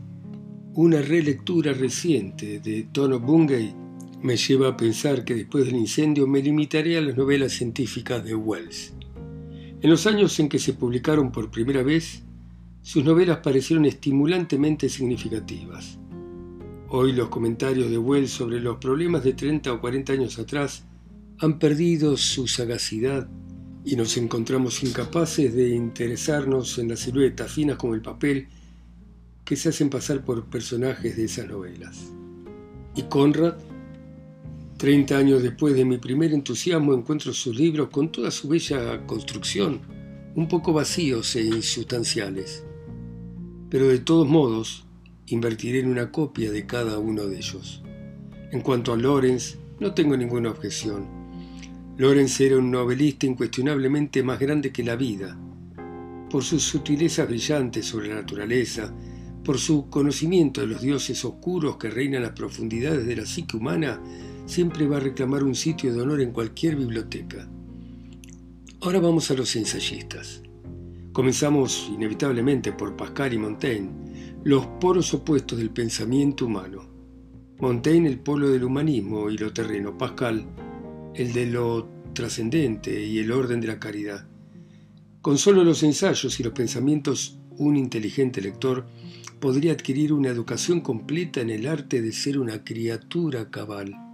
Una 0.75 1.01
relectura 1.01 1.73
reciente 1.73 2.61
de 2.61 2.83
Tono 2.93 3.19
Bungay 3.19 3.75
me 4.21 4.37
lleva 4.37 4.69
a 4.69 4.77
pensar 4.77 5.25
que 5.25 5.35
después 5.35 5.65
del 5.65 5.75
incendio 5.75 6.27
me 6.27 6.41
limitaré 6.41 6.97
a 6.97 7.01
las 7.01 7.17
novelas 7.17 7.51
científicas 7.51 8.23
de 8.23 8.35
Wells. 8.35 8.93
En 9.81 9.89
los 9.89 10.05
años 10.07 10.37
en 10.39 10.49
que 10.49 10.59
se 10.59 10.73
publicaron 10.73 11.31
por 11.31 11.49
primera 11.49 11.83
vez, 11.83 12.23
sus 12.81 13.05
novelas 13.05 13.37
parecieron 13.37 13.85
estimulantemente 13.85 14.89
significativas. 14.89 15.97
Hoy 16.89 17.13
los 17.13 17.29
comentarios 17.29 17.89
de 17.89 17.97
Wells 17.97 18.31
sobre 18.31 18.59
los 18.59 18.77
problemas 18.77 19.23
de 19.23 19.33
30 19.33 19.71
o 19.71 19.79
40 19.79 20.13
años 20.13 20.37
atrás 20.37 20.83
han 21.39 21.59
perdido 21.59 22.17
su 22.17 22.45
sagacidad 22.47 23.29
y 23.85 23.95
nos 23.95 24.17
encontramos 24.17 24.83
incapaces 24.83 25.53
de 25.53 25.69
interesarnos 25.69 26.77
en 26.77 26.89
las 26.89 26.99
siluetas 26.99 27.49
finas 27.49 27.77
como 27.77 27.93
el 27.93 28.01
papel 28.01 28.49
que 29.45 29.55
se 29.55 29.69
hacen 29.69 29.89
pasar 29.89 30.25
por 30.25 30.43
personajes 30.47 31.15
de 31.15 31.23
esas 31.23 31.47
novelas. 31.47 32.11
Y 32.95 33.03
Conrad, 33.03 33.55
30 34.79 35.15
años 35.15 35.43
después 35.43 35.75
de 35.75 35.85
mi 35.85 35.99
primer 35.99 36.33
entusiasmo, 36.33 36.95
encuentro 36.95 37.31
sus 37.33 37.55
libros 37.55 37.89
con 37.89 38.11
toda 38.11 38.31
su 38.31 38.47
bella 38.47 39.05
construcción, 39.05 39.81
un 40.33 40.47
poco 40.47 40.73
vacíos 40.73 41.35
e 41.35 41.43
insustanciales. 41.43 42.65
Pero 43.69 43.87
de 43.87 43.99
todos 43.99 44.27
modos, 44.27 44.87
invertiré 45.27 45.81
en 45.81 45.91
una 45.91 46.11
copia 46.11 46.51
de 46.51 46.65
cada 46.65 46.97
uno 46.97 47.27
de 47.27 47.37
ellos. 47.37 47.83
En 48.51 48.61
cuanto 48.61 48.93
a 48.93 48.97
Lawrence, 48.97 49.59
no 49.79 49.93
tengo 49.93 50.17
ninguna 50.17 50.49
objeción 50.49 51.19
Lorenz 51.99 52.39
era 52.39 52.57
un 52.57 52.71
novelista 52.71 53.25
incuestionablemente 53.25 54.23
más 54.23 54.39
grande 54.39 54.71
que 54.71 54.85
la 54.85 54.95
vida. 54.95 55.37
Por 56.29 56.45
sus 56.45 56.63
sutilezas 56.63 57.27
brillantes 57.27 57.87
sobre 57.87 58.07
la 58.07 58.15
naturaleza, 58.15 58.95
por 59.43 59.57
su 59.57 59.89
conocimiento 59.89 60.61
de 60.61 60.67
los 60.67 60.81
dioses 60.81 61.25
oscuros 61.25 61.75
que 61.75 61.89
reinan 61.89 62.21
las 62.21 62.31
profundidades 62.31 63.05
de 63.05 63.17
la 63.17 63.25
psique 63.25 63.57
humana, 63.57 64.01
siempre 64.49 64.87
va 64.87 64.97
a 64.97 65.01
reclamar 65.01 65.43
un 65.43 65.53
sitio 65.53 65.93
de 65.93 66.01
honor 66.01 66.21
en 66.21 66.31
cualquier 66.31 66.75
biblioteca. 66.75 67.47
Ahora 68.81 68.99
vamos 68.99 69.29
a 69.29 69.35
los 69.35 69.55
ensayistas. 69.55 70.41
Comenzamos 71.13 71.91
inevitablemente 71.93 72.73
por 72.73 72.95
Pascal 72.95 73.33
y 73.33 73.37
Montaigne, 73.37 73.91
los 74.43 74.65
poros 74.81 75.13
opuestos 75.13 75.59
del 75.59 75.69
pensamiento 75.69 76.47
humano. 76.47 76.89
Montaigne 77.59 78.09
el 78.09 78.19
polo 78.19 78.49
del 78.49 78.63
humanismo 78.63 79.29
y 79.29 79.37
lo 79.37 79.53
terreno, 79.53 79.97
Pascal 79.97 80.47
el 81.13 81.33
de 81.33 81.45
lo 81.45 81.89
trascendente 82.13 83.05
y 83.05 83.19
el 83.19 83.31
orden 83.31 83.61
de 83.61 83.67
la 83.67 83.79
caridad. 83.79 84.27
Con 85.21 85.37
solo 85.37 85.63
los 85.63 85.83
ensayos 85.83 86.39
y 86.39 86.43
los 86.43 86.53
pensamientos, 86.53 87.37
un 87.51 87.77
inteligente 87.77 88.41
lector 88.41 88.87
podría 89.39 89.73
adquirir 89.73 90.11
una 90.11 90.29
educación 90.29 90.81
completa 90.81 91.41
en 91.41 91.51
el 91.51 91.67
arte 91.67 92.01
de 92.01 92.13
ser 92.13 92.39
una 92.39 92.63
criatura 92.63 93.51
cabal. 93.51 94.08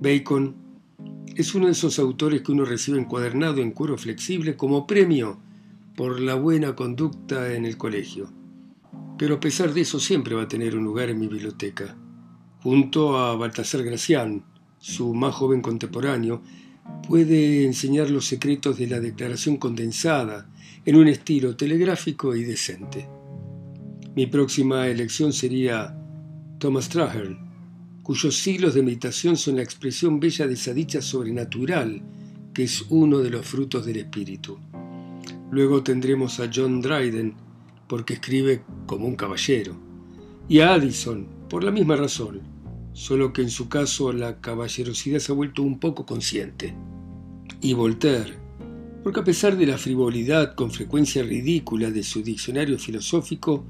Bacon 0.00 0.54
es 1.36 1.54
uno 1.54 1.66
de 1.66 1.72
esos 1.72 1.98
autores 1.98 2.40
que 2.40 2.52
uno 2.52 2.64
recibe 2.64 2.98
encuadernado 2.98 3.58
en 3.60 3.72
cuero 3.72 3.98
flexible 3.98 4.56
como 4.56 4.86
premio 4.86 5.38
por 5.94 6.20
la 6.20 6.36
buena 6.36 6.74
conducta 6.74 7.54
en 7.54 7.66
el 7.66 7.76
colegio. 7.76 8.32
Pero 9.18 9.34
a 9.34 9.40
pesar 9.40 9.74
de 9.74 9.82
eso 9.82 10.00
siempre 10.00 10.34
va 10.34 10.42
a 10.42 10.48
tener 10.48 10.74
un 10.74 10.84
lugar 10.84 11.10
en 11.10 11.18
mi 11.18 11.28
biblioteca, 11.28 11.96
junto 12.62 13.18
a 13.18 13.36
Baltasar 13.36 13.82
Gracián, 13.82 14.42
su 14.78 15.12
más 15.12 15.34
joven 15.34 15.60
contemporáneo, 15.60 16.40
puede 17.06 17.66
enseñar 17.66 18.08
los 18.08 18.26
secretos 18.26 18.78
de 18.78 18.86
la 18.86 19.00
declaración 19.00 19.58
condensada 19.58 20.48
en 20.86 20.96
un 20.96 21.08
estilo 21.08 21.56
telegráfico 21.56 22.34
y 22.34 22.44
decente. 22.44 23.06
Mi 24.16 24.26
próxima 24.26 24.88
elección 24.88 25.34
sería 25.34 25.94
Thomas 26.58 26.88
Traherne, 26.88 27.49
cuyos 28.10 28.38
siglos 28.38 28.74
de 28.74 28.82
meditación 28.82 29.36
son 29.36 29.54
la 29.54 29.62
expresión 29.62 30.18
bella 30.18 30.48
de 30.48 30.54
esa 30.54 30.74
dicha 30.74 31.00
sobrenatural 31.00 32.02
que 32.52 32.64
es 32.64 32.84
uno 32.88 33.20
de 33.20 33.30
los 33.30 33.46
frutos 33.46 33.86
del 33.86 33.98
espíritu. 33.98 34.58
Luego 35.52 35.84
tendremos 35.84 36.40
a 36.40 36.50
John 36.52 36.80
Dryden, 36.80 37.34
porque 37.86 38.14
escribe 38.14 38.64
como 38.86 39.06
un 39.06 39.14
caballero, 39.14 39.76
y 40.48 40.58
a 40.58 40.74
Addison, 40.74 41.28
por 41.48 41.62
la 41.62 41.70
misma 41.70 41.94
razón, 41.94 42.40
solo 42.94 43.32
que 43.32 43.42
en 43.42 43.50
su 43.50 43.68
caso 43.68 44.12
la 44.12 44.40
caballerosidad 44.40 45.20
se 45.20 45.30
ha 45.30 45.36
vuelto 45.36 45.62
un 45.62 45.78
poco 45.78 46.04
consciente. 46.04 46.74
Y 47.60 47.74
Voltaire, 47.74 48.34
porque 49.04 49.20
a 49.20 49.24
pesar 49.24 49.56
de 49.56 49.66
la 49.66 49.78
frivolidad 49.78 50.56
con 50.56 50.72
frecuencia 50.72 51.22
ridícula 51.22 51.92
de 51.92 52.02
su 52.02 52.24
diccionario 52.24 52.76
filosófico, 52.76 53.64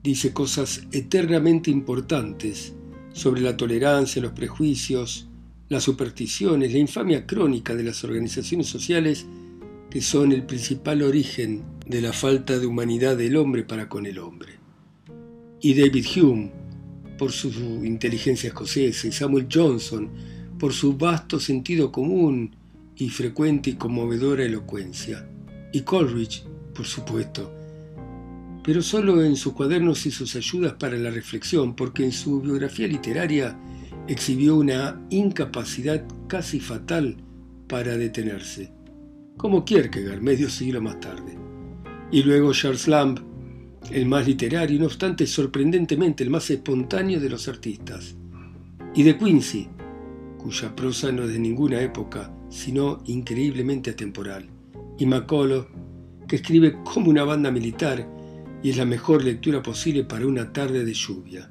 dice 0.00 0.32
cosas 0.32 0.86
eternamente 0.92 1.72
importantes 1.72 2.76
sobre 3.14 3.40
la 3.40 3.56
tolerancia, 3.56 4.20
los 4.20 4.32
prejuicios, 4.32 5.28
las 5.70 5.84
supersticiones, 5.84 6.72
la 6.72 6.78
infamia 6.78 7.26
crónica 7.26 7.74
de 7.74 7.84
las 7.84 8.04
organizaciones 8.04 8.66
sociales 8.66 9.24
que 9.88 10.02
son 10.02 10.32
el 10.32 10.42
principal 10.42 11.02
origen 11.02 11.62
de 11.86 12.02
la 12.02 12.12
falta 12.12 12.58
de 12.58 12.66
humanidad 12.66 13.16
del 13.16 13.36
hombre 13.36 13.62
para 13.62 13.88
con 13.88 14.04
el 14.04 14.18
hombre. 14.18 14.54
Y 15.60 15.72
David 15.74 16.04
Hume, 16.16 16.52
por 17.16 17.32
su 17.32 17.48
inteligencia 17.84 18.48
escocesa 18.48 19.06
y 19.06 19.12
Samuel 19.12 19.46
Johnson 19.50 20.10
por 20.58 20.72
su 20.72 20.96
vasto 20.96 21.38
sentido 21.38 21.92
común 21.92 22.56
y 22.96 23.08
frecuente 23.08 23.70
y 23.70 23.74
conmovedora 23.74 24.44
elocuencia. 24.44 25.28
Y 25.72 25.82
Coleridge, 25.82 26.44
por 26.74 26.86
supuesto, 26.86 27.52
pero 28.64 28.80
solo 28.80 29.22
en 29.22 29.36
sus 29.36 29.52
cuadernos 29.52 30.06
y 30.06 30.10
sus 30.10 30.34
ayudas 30.36 30.72
para 30.72 30.96
la 30.96 31.10
reflexión, 31.10 31.76
porque 31.76 32.02
en 32.02 32.12
su 32.12 32.40
biografía 32.40 32.88
literaria 32.88 33.56
exhibió 34.08 34.56
una 34.56 35.06
incapacidad 35.10 36.02
casi 36.28 36.60
fatal 36.60 37.18
para 37.68 37.98
detenerse, 37.98 38.72
como 39.36 39.66
Kierkegaard 39.66 40.22
medio 40.22 40.48
siglo 40.48 40.80
más 40.80 40.98
tarde. 40.98 41.36
Y 42.10 42.22
luego 42.22 42.54
Charles 42.54 42.88
Lamb, 42.88 43.18
el 43.90 44.06
más 44.06 44.26
literario 44.26 44.76
y 44.76 44.80
no 44.80 44.86
obstante 44.86 45.26
sorprendentemente 45.26 46.24
el 46.24 46.30
más 46.30 46.48
espontáneo 46.50 47.20
de 47.20 47.28
los 47.28 47.48
artistas, 47.48 48.16
y 48.94 49.02
de 49.02 49.18
Quincy, 49.18 49.68
cuya 50.38 50.74
prosa 50.74 51.12
no 51.12 51.24
es 51.24 51.32
de 51.34 51.38
ninguna 51.38 51.82
época, 51.82 52.34
sino 52.48 53.02
increíblemente 53.04 53.90
atemporal, 53.90 54.48
y 54.98 55.04
McCullough, 55.04 55.66
que 56.26 56.36
escribe 56.36 56.78
como 56.82 57.10
una 57.10 57.24
banda 57.24 57.50
militar 57.50 58.13
y 58.64 58.70
es 58.70 58.78
la 58.78 58.86
mejor 58.86 59.22
lectura 59.22 59.62
posible 59.62 60.04
para 60.04 60.26
una 60.26 60.50
tarde 60.50 60.86
de 60.86 60.94
lluvia, 60.94 61.50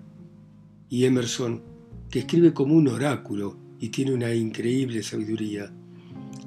y 0.89 1.05
Emerson, 1.05 1.61
que 2.09 2.19
escribe 2.19 2.55
como 2.55 2.73
un 2.73 2.87
oráculo 2.87 3.55
y 3.79 3.89
tiene 3.89 4.15
una 4.15 4.33
increíble 4.33 5.03
sabiduría, 5.03 5.71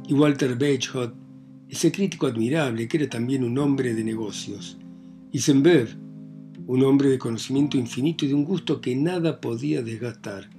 y 0.08 0.12
Walter 0.12 0.58
Bagehot, 0.58 1.14
ese 1.68 1.92
crítico 1.92 2.26
admirable 2.26 2.88
que 2.88 2.96
era 2.96 3.08
también 3.08 3.44
un 3.44 3.56
hombre 3.58 3.94
de 3.94 4.02
negocios, 4.02 4.76
Eisenberg, 5.32 5.96
un 6.66 6.82
hombre 6.82 7.10
de 7.10 7.18
conocimiento 7.20 7.76
infinito 7.76 8.24
y 8.24 8.28
de 8.28 8.34
un 8.34 8.44
gusto 8.44 8.80
que 8.80 8.96
nada 8.96 9.40
podía 9.40 9.82
desgastar. 9.82 10.50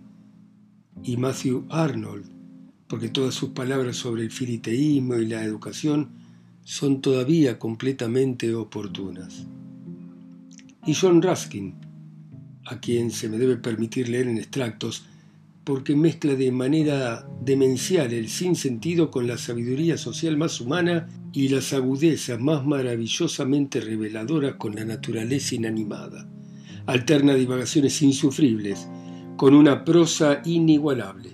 Y 1.04 1.18
Matthew 1.18 1.66
Arnold, 1.70 2.32
porque 2.88 3.10
todas 3.10 3.34
sus 3.34 3.50
palabras 3.50 3.98
sobre 3.98 4.24
el 4.24 4.32
filiteísmo 4.32 5.16
y 5.16 5.28
la 5.28 5.44
educación 5.44 6.12
son 6.64 7.02
todavía 7.02 7.60
completamente 7.60 8.56
oportunas. 8.56 9.48
Y 10.88 10.94
John 10.94 11.22
Ruskin, 11.22 11.76
a 12.66 12.80
quien 12.80 13.12
se 13.12 13.28
me 13.28 13.38
debe 13.38 13.58
permitir 13.58 14.08
leer 14.08 14.30
en 14.30 14.38
extractos, 14.38 15.04
porque 15.66 15.98
mezcla 15.98 16.34
de 16.34 16.50
manera 16.50 17.28
demencial 17.42 18.14
el 18.14 18.30
sinsentido 18.30 19.12
con 19.12 19.28
la 19.28 19.38
sabiduría 19.38 19.98
social 19.98 20.38
más 20.38 20.62
humana 20.62 21.10
y 21.34 21.50
las 21.50 21.74
agudezas 21.74 22.40
más 22.40 22.66
maravillosamente 22.66 23.82
reveladoras 23.82 24.56
con 24.56 24.76
la 24.76 24.86
naturaleza 24.86 25.56
inanimada. 25.56 26.26
Alterna 26.86 27.34
divagaciones 27.34 28.02
insufribles 28.02 28.88
con 29.36 29.56
una 29.56 29.84
prosa 29.84 30.42
inigualable. 30.46 31.32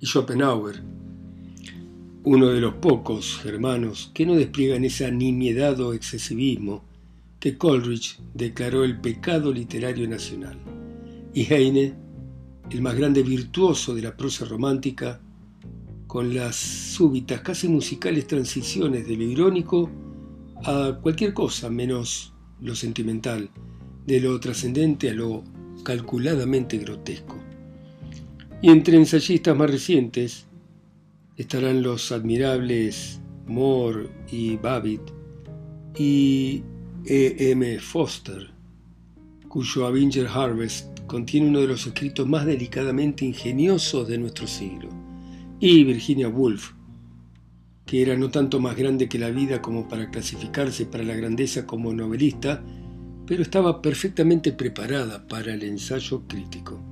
Y 0.00 0.06
Schopenhauer, 0.06 0.82
uno 2.24 2.46
de 2.46 2.60
los 2.62 2.76
pocos 2.76 3.40
germanos 3.42 4.10
que 4.14 4.24
no 4.24 4.34
despliegan 4.36 4.86
esa 4.86 5.10
nimiedad 5.10 5.78
o 5.80 5.92
excesivismo 5.92 6.85
Coleridge 7.54 8.18
declaró 8.34 8.84
el 8.84 9.00
pecado 9.00 9.52
literario 9.52 10.08
nacional. 10.08 10.58
Y 11.32 11.44
Heine, 11.52 11.94
el 12.70 12.82
más 12.82 12.96
grande 12.96 13.22
virtuoso 13.22 13.94
de 13.94 14.02
la 14.02 14.16
prosa 14.16 14.44
romántica, 14.44 15.20
con 16.06 16.34
las 16.34 16.56
súbitas, 16.56 17.40
casi 17.42 17.68
musicales 17.68 18.26
transiciones 18.26 19.06
de 19.06 19.16
lo 19.16 19.24
irónico 19.24 19.90
a 20.64 20.98
cualquier 21.02 21.34
cosa 21.34 21.68
menos 21.68 22.32
lo 22.60 22.74
sentimental, 22.74 23.50
de 24.06 24.20
lo 24.20 24.38
trascendente 24.40 25.10
a 25.10 25.14
lo 25.14 25.44
calculadamente 25.84 26.78
grotesco. 26.78 27.36
Y 28.62 28.70
entre 28.70 28.96
ensayistas 28.96 29.56
más 29.56 29.70
recientes 29.70 30.46
estarán 31.36 31.82
los 31.82 32.10
admirables 32.12 33.20
Moore 33.46 34.08
y 34.30 34.56
Babbitt 34.56 35.02
y 35.98 36.62
E. 37.08 37.52
M. 37.52 37.78
Foster, 37.78 38.50
cuyo 39.46 39.86
Avenger 39.86 40.26
Harvest 40.26 40.98
contiene 41.06 41.50
uno 41.50 41.60
de 41.60 41.68
los 41.68 41.86
escritos 41.86 42.26
más 42.26 42.44
delicadamente 42.44 43.24
ingeniosos 43.24 44.08
de 44.08 44.18
nuestro 44.18 44.48
siglo, 44.48 44.88
y 45.60 45.84
Virginia 45.84 46.28
Woolf, 46.28 46.72
que 47.84 48.02
era 48.02 48.16
no 48.16 48.28
tanto 48.28 48.58
más 48.58 48.76
grande 48.76 49.08
que 49.08 49.20
la 49.20 49.30
vida 49.30 49.62
como 49.62 49.86
para 49.86 50.10
clasificarse 50.10 50.86
para 50.86 51.04
la 51.04 51.14
grandeza 51.14 51.64
como 51.64 51.94
novelista, 51.94 52.60
pero 53.24 53.40
estaba 53.40 53.80
perfectamente 53.80 54.50
preparada 54.50 55.28
para 55.28 55.54
el 55.54 55.62
ensayo 55.62 56.26
crítico. 56.26 56.82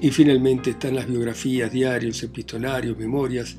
Y 0.00 0.12
finalmente 0.12 0.70
están 0.70 0.94
las 0.94 1.06
biografías, 1.06 1.70
diarios, 1.70 2.22
epistolarios, 2.22 2.96
memorias. 2.96 3.58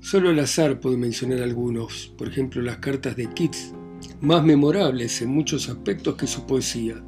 Solo 0.00 0.28
al 0.28 0.38
azar 0.38 0.80
puedo 0.80 0.98
mencionar 0.98 1.40
algunos, 1.40 2.12
por 2.18 2.28
ejemplo 2.28 2.60
las 2.60 2.76
cartas 2.76 3.16
de 3.16 3.32
Keats, 3.32 3.72
más 4.20 4.44
memorables 4.44 5.22
en 5.22 5.30
muchos 5.30 5.68
aspectos 5.68 6.16
que 6.16 6.26
su 6.26 6.46
poesía, 6.46 7.02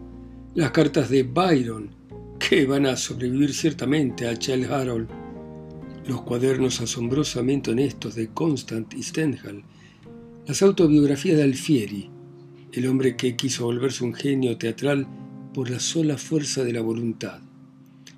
las 0.54 0.70
cartas 0.70 1.10
de 1.10 1.22
Byron, 1.22 1.90
que 2.38 2.66
van 2.66 2.86
a 2.86 2.96
sobrevivir 2.96 3.52
ciertamente 3.52 4.26
a 4.26 4.36
Charles 4.36 4.70
Harold, 4.70 5.08
los 6.06 6.22
cuadernos 6.22 6.80
asombrosamente 6.80 7.70
honestos 7.70 8.14
de 8.14 8.28
Constant 8.28 8.94
y 8.94 9.02
Stendhal, 9.02 9.62
las 10.46 10.62
autobiografías 10.62 11.36
de 11.36 11.44
Alfieri, 11.44 12.10
el 12.72 12.86
hombre 12.86 13.16
que 13.16 13.36
quiso 13.36 13.64
volverse 13.64 14.04
un 14.04 14.14
genio 14.14 14.56
teatral 14.56 15.06
por 15.52 15.70
la 15.70 15.80
sola 15.80 16.16
fuerza 16.16 16.64
de 16.64 16.72
la 16.72 16.80
voluntad, 16.80 17.40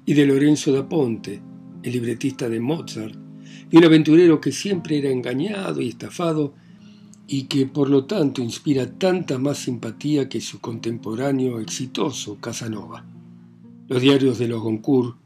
y 0.07 0.15
de 0.15 0.27
Lorenzo 0.27 0.73
da 0.73 0.89
Ponte, 0.89 1.41
el 1.83 1.93
libretista 1.93 2.49
de 2.49 2.61
Mozart, 2.61 3.17
y 3.71 3.77
un 3.77 3.85
aventurero 3.85 4.41
que 4.41 4.53
siempre 4.53 4.99
era 4.99 5.11
engañado 5.11 5.81
y 5.81 5.89
estafado 5.89 6.55
y 7.33 7.45
que 7.45 7.65
por 7.65 7.89
lo 7.89 8.05
tanto 8.05 8.43
inspira 8.43 8.87
tanta 8.87 9.39
más 9.39 9.57
simpatía 9.57 10.29
que 10.29 10.43
su 10.43 10.61
contemporáneo 10.61 11.61
exitoso 11.61 12.37
Casanova. 12.39 13.07
Los 13.89 14.03
diarios 14.03 14.39
de 14.39 14.49
los 14.49 14.61
Goncourt, 14.61 15.17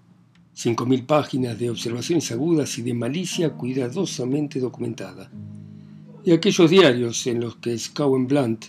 cinco 0.52 0.86
mil 0.86 1.02
páginas 1.02 1.58
de 1.58 1.68
observaciones 1.68 2.30
agudas 2.30 2.78
y 2.78 2.82
de 2.82 2.94
malicia 2.94 3.54
cuidadosamente 3.54 4.60
documentada. 4.60 5.32
Y 6.24 6.30
aquellos 6.30 6.70
diarios 6.70 7.26
en 7.26 7.40
los 7.40 7.56
que 7.56 7.76
Scowen 7.76 8.28
Blunt 8.28 8.66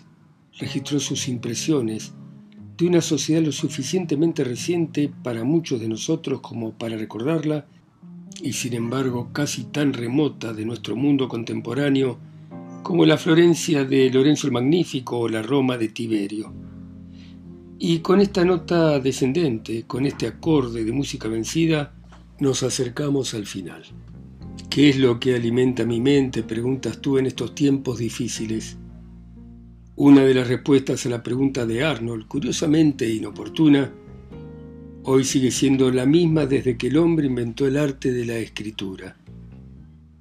registró 0.57 0.99
sus 0.99 1.27
impresiones 1.27 2.13
de 2.75 2.87
una 2.87 3.01
sociedad 3.01 3.43
lo 3.43 3.51
suficientemente 3.51 4.43
reciente 4.43 5.11
para 5.21 5.43
muchos 5.43 5.79
de 5.79 5.87
nosotros 5.87 6.41
como 6.41 6.71
para 6.71 6.97
recordarla, 6.97 7.67
y 8.41 8.53
sin 8.53 8.73
embargo 8.73 9.29
casi 9.31 9.65
tan 9.65 9.93
remota 9.93 10.53
de 10.53 10.65
nuestro 10.65 10.95
mundo 10.95 11.27
contemporáneo 11.27 12.17
como 12.87 13.05
la 13.05 13.17
Florencia 13.17 13.83
de 13.83 14.09
Lorenzo 14.09 14.47
el 14.47 14.53
Magnífico 14.53 15.19
o 15.19 15.27
la 15.27 15.41
Roma 15.41 15.77
de 15.77 15.89
Tiberio. 15.89 16.53
Y 17.77 17.99
con 17.99 18.21
esta 18.21 18.45
nota 18.45 18.97
descendente, 19.01 19.83
con 19.85 20.05
este 20.05 20.25
acorde 20.25 20.85
de 20.85 20.93
música 20.93 21.27
vencida, 21.27 21.93
nos 22.39 22.63
acercamos 22.63 23.33
al 23.33 23.45
final. 23.45 23.83
¿Qué 24.69 24.87
es 24.87 24.97
lo 24.99 25.19
que 25.19 25.35
alimenta 25.35 25.83
mi 25.83 25.99
mente, 25.99 26.43
preguntas 26.43 27.01
tú, 27.01 27.17
en 27.17 27.25
estos 27.25 27.53
tiempos 27.53 27.97
difíciles? 27.97 28.77
Una 29.97 30.21
de 30.21 30.33
las 30.33 30.47
respuestas 30.47 31.05
a 31.05 31.09
la 31.09 31.21
pregunta 31.21 31.65
de 31.65 31.83
Arnold, 31.83 32.25
curiosamente 32.25 33.13
inoportuna, 33.13 33.91
hoy 35.03 35.25
sigue 35.25 35.51
siendo 35.51 35.91
la 35.91 36.05
misma 36.05 36.45
desde 36.45 36.77
que 36.77 36.87
el 36.87 36.95
hombre 36.95 37.27
inventó 37.27 37.67
el 37.67 37.75
arte 37.75 38.13
de 38.13 38.25
la 38.25 38.37
escritura. 38.37 39.17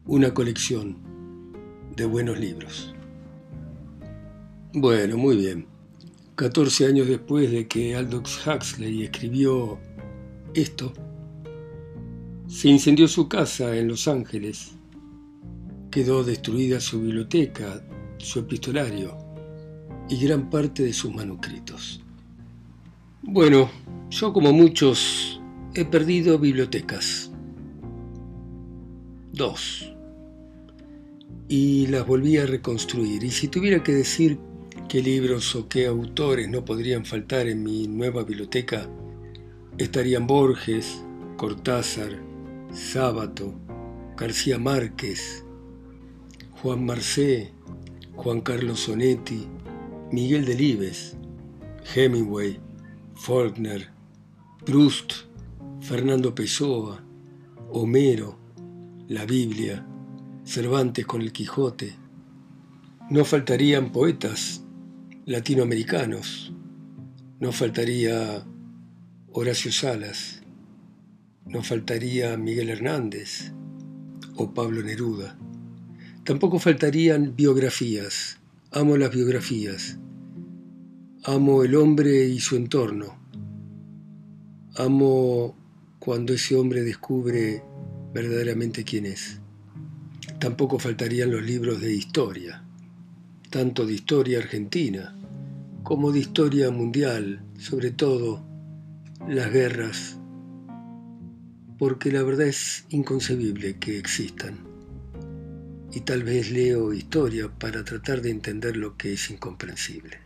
Una 0.07 0.35
colección 0.35 1.06
de 1.97 2.05
buenos 2.05 2.39
libros. 2.39 2.95
Bueno, 4.75 5.17
muy 5.17 5.37
bien. 5.37 5.67
14 6.35 6.87
años 6.87 7.09
después 7.09 7.51
de 7.51 7.67
que 7.67 7.97
Aldous 7.97 8.47
Huxley 8.47 9.05
escribió 9.05 9.79
esto, 10.55 10.93
se 12.47 12.69
incendió 12.69 13.09
su 13.09 13.27
casa 13.29 13.75
en 13.75 13.89
Los 13.89 14.07
Ángeles. 14.07 14.73
Quedó 15.91 16.23
destruida 16.25 16.79
su 16.79 17.01
biblioteca, 17.01 17.83
su 18.19 18.41
epistolario 18.41 19.17
y 20.11 20.19
gran 20.19 20.51
parte 20.51 20.83
de 20.83 20.93
sus 20.93 21.15
manuscritos. 21.15 22.03
Bueno, 23.23 23.71
yo 24.11 24.33
como 24.35 24.53
muchos 24.53 25.41
he 25.75 25.87
perdido 25.87 26.39
bibliotecas. 26.39 27.31
Dos. 29.33 29.96
Y 31.49 31.87
las 31.87 32.07
volví 32.07 32.39
a 32.39 32.47
reconstruir. 32.47 33.23
Y 33.23 33.31
si 33.31 33.49
tuviera 33.49 33.83
que 33.83 33.93
decir 33.93 34.39
qué 34.89 35.03
libros 35.03 35.55
o 35.55 35.69
qué 35.69 35.87
autores 35.87 36.49
no 36.49 36.65
podrían 36.65 37.05
faltar 37.05 37.47
en 37.49 37.63
mi 37.63 37.87
nueva 37.87 38.25
biblioteca, 38.25 38.89
estarían 39.79 40.27
Borges, 40.27 41.03
Cortázar, 41.37 42.19
Sábato, 42.73 43.55
García 44.17 44.59
Márquez, 44.59 45.45
Juan 46.63 46.85
Marcé, 46.85 47.53
Juan 48.15 48.41
Carlos 48.41 48.81
Sonetti, 48.81 49.47
Miguel 50.11 50.45
Delibes, 50.45 51.17
Hemingway, 51.95 52.59
Faulkner, 53.15 53.89
Proust, 54.65 55.13
Fernando 55.81 56.35
Pessoa, 56.35 57.05
Homero, 57.71 58.39
la 59.09 59.27
Biblia, 59.27 59.87
Cervantes 60.47 61.05
con 61.05 61.21
el 61.21 61.33
Quijote. 61.33 61.95
No 63.11 63.27
faltarían 63.27 63.93
poetas 63.93 64.65
latinoamericanos, 65.27 66.55
no 67.39 67.53
faltaría 67.53 68.47
Horacio 69.33 69.71
Salas, 69.71 70.43
no 71.45 71.63
faltaría 71.63 72.39
Miguel 72.39 72.71
Hernández 72.71 73.53
o 74.37 74.55
Pablo 74.55 74.83
Neruda. 74.83 75.37
Tampoco 76.25 76.59
faltarían 76.59 77.37
biografías 77.37 78.39
Amo 78.73 78.99
las 78.99 79.11
biografías. 79.11 79.97
Amo 81.25 81.63
el 81.63 81.77
hombre 81.77 82.27
y 82.27 82.41
su 82.41 82.57
entorno. 82.57 83.17
Amo 84.75 85.57
cuando 85.99 86.35
ese 86.35 86.57
hombre 86.57 86.83
descubre 86.83 87.63
verdaderamente 88.13 88.85
quién 88.85 89.07
es. 89.07 89.41
Tampoco 90.39 90.79
faltarían 90.79 91.31
los 91.31 91.43
libros 91.43 91.81
de 91.81 91.95
historia, 91.95 92.63
tanto 93.51 93.87
de 93.87 93.95
historia 93.95 94.39
argentina 94.39 95.17
como 95.83 96.13
de 96.13 96.19
historia 96.19 96.71
mundial, 96.71 97.43
sobre 97.59 97.91
todo 97.91 98.45
las 99.29 99.51
guerras, 99.53 100.19
porque 101.79 102.11
la 102.11 102.23
verdad 102.23 102.49
es 102.49 102.85
inconcebible 102.91 103.79
que 103.79 103.99
existan 103.99 104.59
y 105.93 106.01
tal 106.01 106.25
vez 106.25 106.51
leo 106.51 106.93
historia 106.93 107.49
para 107.49 107.83
tratar 107.83 108.21
de 108.21 108.31
entender 108.31 108.77
lo 108.77 108.99
que 108.99 109.15
es 109.15 109.31
incomprensible. 109.31 110.19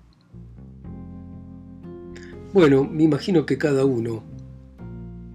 Bueno, 2.53 2.83
me 2.83 3.05
imagino 3.05 3.47
que 3.47 3.59
cada 3.59 3.85
uno, 3.85 4.25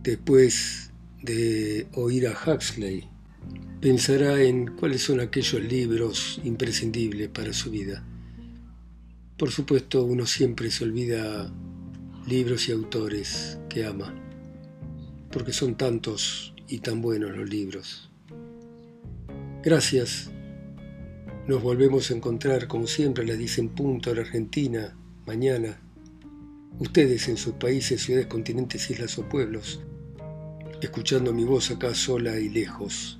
después 0.03 0.91
de 1.21 1.87
oír 1.93 2.27
a 2.27 2.33
Huxley 2.33 3.07
pensará 3.81 4.41
en 4.41 4.67
cuáles 4.75 5.03
son 5.03 5.19
aquellos 5.19 5.61
libros 5.61 6.41
imprescindibles 6.43 7.29
para 7.29 7.53
su 7.53 7.71
vida. 7.71 8.03
Por 9.37 9.51
supuesto, 9.51 10.03
uno 10.03 10.25
siempre 10.25 10.71
se 10.71 10.85
olvida 10.85 11.51
libros 12.27 12.69
y 12.69 12.71
autores 12.71 13.59
que 13.69 13.85
ama, 13.85 14.13
porque 15.31 15.53
son 15.53 15.75
tantos 15.75 16.53
y 16.67 16.79
tan 16.79 17.01
buenos 17.01 17.35
los 17.35 17.49
libros. 17.49 18.09
Gracias. 19.63 20.31
Nos 21.47 21.61
volvemos 21.61 22.09
a 22.09 22.15
encontrar, 22.15 22.67
como 22.67 22.87
siempre, 22.87 23.25
les 23.25 23.37
dicen 23.37 23.69
punto 23.69 24.09
a 24.09 24.15
la 24.15 24.21
Argentina, 24.21 24.95
mañana. 25.27 25.79
Ustedes 26.79 27.27
en 27.27 27.37
sus 27.37 27.53
países, 27.53 28.01
ciudades, 28.01 28.27
continentes, 28.27 28.89
islas 28.89 29.17
o 29.19 29.29
pueblos, 29.29 29.79
escuchando 30.81 31.33
mi 31.33 31.43
voz 31.43 31.71
acá 31.71 31.93
sola 31.93 32.39
y 32.39 32.49
lejos, 32.49 33.19